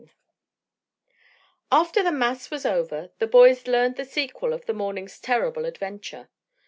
XVII 0.03 0.15
After 1.71 2.01
the 2.01 2.11
mass 2.11 2.49
was 2.49 2.65
over 2.65 3.11
the 3.19 3.27
boys 3.27 3.67
learned 3.67 3.97
the 3.97 4.03
sequel 4.05 4.51
of 4.51 4.65
the 4.65 4.73
morning's 4.73 5.19
terrible 5.19 5.63
adventure. 5.65 6.27